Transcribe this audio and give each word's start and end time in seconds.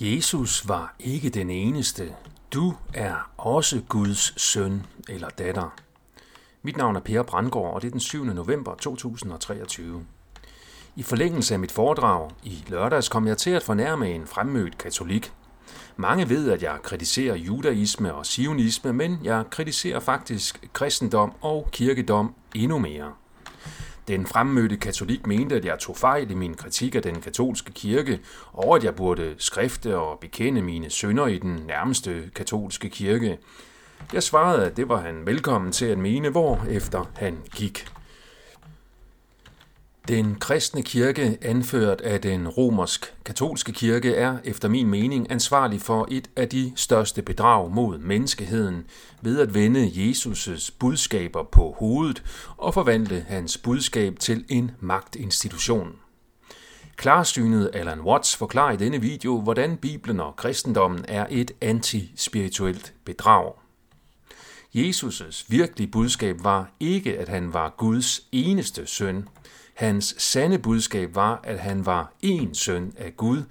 Jesus 0.00 0.68
var 0.68 0.94
ikke 0.98 1.30
den 1.30 1.50
eneste. 1.50 2.14
Du 2.52 2.74
er 2.94 3.30
også 3.36 3.82
Guds 3.88 4.42
søn 4.42 4.86
eller 5.08 5.28
datter. 5.28 5.74
Mit 6.62 6.76
navn 6.76 6.96
er 6.96 7.00
Per 7.00 7.22
Brandgaard, 7.22 7.74
og 7.74 7.82
det 7.82 7.88
er 7.88 7.90
den 7.90 8.00
7. 8.00 8.24
november 8.24 8.74
2023. 8.74 10.04
I 10.96 11.02
forlængelse 11.02 11.54
af 11.54 11.60
mit 11.60 11.72
foredrag 11.72 12.30
i 12.44 12.64
lørdags 12.68 13.08
kom 13.08 13.26
jeg 13.26 13.38
til 13.38 13.50
at 13.50 13.62
fornærme 13.62 14.10
en 14.10 14.26
fremmødt 14.26 14.78
katolik. 14.78 15.32
Mange 15.96 16.28
ved, 16.28 16.50
at 16.50 16.62
jeg 16.62 16.78
kritiserer 16.82 17.36
judaisme 17.36 18.14
og 18.14 18.26
sionisme, 18.26 18.92
men 18.92 19.18
jeg 19.24 19.44
kritiserer 19.50 20.00
faktisk 20.00 20.68
kristendom 20.72 21.32
og 21.40 21.68
kirkedom 21.72 22.34
endnu 22.54 22.78
mere. 22.78 23.12
Den 24.08 24.26
fremmødte 24.26 24.76
katolik 24.76 25.26
mente, 25.26 25.56
at 25.56 25.64
jeg 25.64 25.78
tog 25.78 25.96
fejl 25.96 26.30
i 26.30 26.34
min 26.34 26.54
kritik 26.54 26.94
af 26.94 27.02
den 27.02 27.20
katolske 27.20 27.72
kirke, 27.72 28.20
og 28.52 28.76
at 28.76 28.84
jeg 28.84 28.94
burde 28.94 29.34
skrifte 29.38 29.96
og 29.96 30.18
bekende 30.18 30.62
mine 30.62 30.90
sønder 30.90 31.26
i 31.26 31.38
den 31.38 31.60
nærmeste 31.66 32.30
katolske 32.34 32.88
kirke. 32.88 33.38
Jeg 34.12 34.22
svarede, 34.22 34.66
at 34.66 34.76
det 34.76 34.88
var 34.88 35.00
han 35.00 35.26
velkommen 35.26 35.72
til 35.72 35.86
at 35.86 35.98
mene, 35.98 36.28
hvor 36.28 36.64
efter 36.70 37.10
han 37.16 37.38
gik. 37.54 37.86
Den 40.08 40.34
kristne 40.34 40.82
kirke, 40.82 41.38
anført 41.42 42.00
af 42.00 42.20
den 42.20 42.48
romersk-katolske 42.48 43.72
kirke, 43.72 44.14
er 44.14 44.38
efter 44.44 44.68
min 44.68 44.86
mening 44.86 45.30
ansvarlig 45.30 45.80
for 45.80 46.08
et 46.10 46.30
af 46.36 46.48
de 46.48 46.72
største 46.76 47.22
bedrag 47.22 47.70
mod 47.70 47.98
menneskeheden 47.98 48.84
ved 49.22 49.40
at 49.40 49.54
vende 49.54 49.86
Jesus' 49.86 50.70
budskaber 50.78 51.42
på 51.42 51.76
hovedet 51.78 52.22
og 52.56 52.74
forvandle 52.74 53.24
hans 53.28 53.58
budskab 53.58 54.18
til 54.18 54.44
en 54.48 54.70
magtinstitution. 54.80 55.92
Klarsynet 56.96 57.70
Alan 57.74 58.00
Watts 58.00 58.36
forklarer 58.36 58.72
i 58.72 58.76
denne 58.76 59.00
video, 59.00 59.40
hvordan 59.40 59.76
Bibelen 59.76 60.20
og 60.20 60.36
kristendommen 60.36 61.04
er 61.08 61.26
et 61.30 61.50
antispirituelt 61.60 62.94
bedrag. 63.04 63.52
Jesus' 64.76 65.44
virkelige 65.48 65.90
budskab 65.90 66.36
var 66.44 66.70
ikke, 66.80 67.18
at 67.18 67.28
han 67.28 67.52
var 67.52 67.74
Guds 67.78 68.20
eneste 68.32 68.86
søn. 68.86 69.28
Hans 69.78 70.14
sande 70.18 70.58
budskab 70.58 71.14
var, 71.14 71.40
at 71.44 71.58
han 71.58 71.86
var 71.86 72.12
en 72.22 72.54
søn 72.54 72.92
af 72.96 73.16
Gud, 73.16 73.42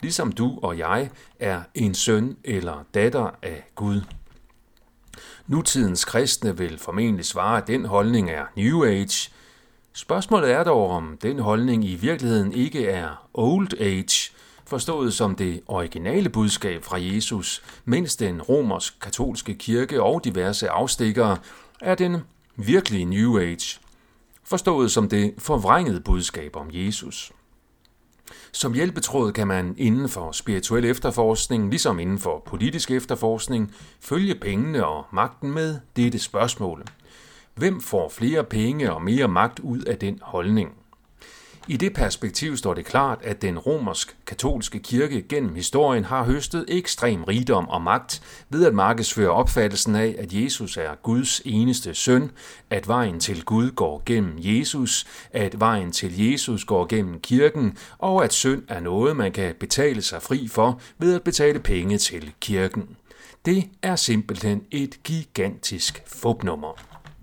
ligesom 0.00 0.32
du 0.32 0.58
og 0.62 0.78
jeg 0.78 1.10
er 1.40 1.62
en 1.74 1.94
søn 1.94 2.36
eller 2.44 2.84
datter 2.94 3.30
af 3.42 3.64
Gud. 3.74 4.00
Nutidens 5.46 6.04
kristne 6.04 6.58
vil 6.58 6.78
formentlig 6.78 7.24
svare, 7.24 7.58
at 7.58 7.66
den 7.66 7.84
holdning 7.84 8.30
er 8.30 8.44
New 8.56 8.84
Age. 8.84 9.30
Spørgsmålet 9.92 10.50
er 10.50 10.64
dog, 10.64 10.90
om 10.90 11.18
den 11.22 11.38
holdning 11.38 11.84
i 11.84 11.94
virkeligheden 11.94 12.52
ikke 12.52 12.86
er 12.86 13.28
Old 13.34 13.80
Age, 13.80 14.32
forstået 14.66 15.14
som 15.14 15.36
det 15.36 15.60
originale 15.66 16.28
budskab 16.28 16.84
fra 16.84 17.00
Jesus, 17.00 17.62
mens 17.84 18.16
den 18.16 18.42
romersk-katolske 18.42 19.54
kirke 19.54 20.02
og 20.02 20.24
diverse 20.24 20.68
afstikkere 20.68 21.38
er 21.80 21.94
den 21.94 22.16
virkelige 22.56 23.04
New 23.04 23.38
Age, 23.38 23.81
forstået 24.52 24.90
som 24.90 25.08
det 25.08 25.34
forvrængede 25.38 26.00
budskab 26.00 26.56
om 26.56 26.70
Jesus. 26.72 27.32
Som 28.52 28.74
hjælpetråd 28.74 29.32
kan 29.32 29.46
man 29.46 29.74
inden 29.78 30.08
for 30.08 30.32
spirituel 30.32 30.84
efterforskning, 30.84 31.70
ligesom 31.70 31.98
inden 31.98 32.18
for 32.18 32.42
politisk 32.46 32.90
efterforskning, 32.90 33.74
følge 34.00 34.34
pengene 34.34 34.86
og 34.86 35.06
magten 35.12 35.52
med 35.52 35.78
dette 35.96 36.18
spørgsmål. 36.18 36.84
Hvem 37.54 37.80
får 37.80 38.08
flere 38.08 38.44
penge 38.44 38.92
og 38.92 39.02
mere 39.02 39.28
magt 39.28 39.60
ud 39.60 39.82
af 39.82 39.98
den 39.98 40.18
holdning? 40.22 40.81
I 41.68 41.76
det 41.76 41.92
perspektiv 41.92 42.56
står 42.56 42.74
det 42.74 42.84
klart, 42.84 43.18
at 43.22 43.42
den 43.42 43.58
romersk-katolske 43.58 44.78
kirke 44.78 45.22
gennem 45.28 45.54
historien 45.54 46.04
har 46.04 46.24
høstet 46.24 46.64
ekstrem 46.68 47.24
rigdom 47.24 47.68
og 47.68 47.82
magt 47.82 48.22
ved 48.50 48.66
at 48.66 48.74
markedsføre 48.74 49.30
opfattelsen 49.30 49.96
af, 49.96 50.14
at 50.18 50.32
Jesus 50.32 50.76
er 50.76 50.94
Guds 51.02 51.42
eneste 51.44 51.94
søn, 51.94 52.30
at 52.70 52.88
vejen 52.88 53.20
til 53.20 53.44
Gud 53.44 53.70
går 53.70 54.02
gennem 54.06 54.34
Jesus, 54.38 55.06
at 55.32 55.60
vejen 55.60 55.92
til 55.92 56.30
Jesus 56.30 56.64
går 56.64 56.86
gennem 56.86 57.20
kirken, 57.20 57.76
og 57.98 58.24
at 58.24 58.32
synd 58.32 58.62
er 58.68 58.80
noget, 58.80 59.16
man 59.16 59.32
kan 59.32 59.54
betale 59.60 60.02
sig 60.02 60.22
fri 60.22 60.48
for 60.48 60.80
ved 60.98 61.14
at 61.14 61.22
betale 61.22 61.58
penge 61.58 61.98
til 61.98 62.32
kirken. 62.40 62.96
Det 63.44 63.64
er 63.82 63.96
simpelthen 63.96 64.62
et 64.70 65.02
gigantisk 65.02 66.02
fupnummer. 66.06 66.91